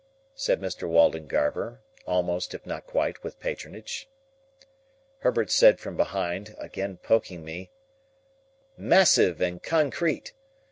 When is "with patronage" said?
3.23-4.09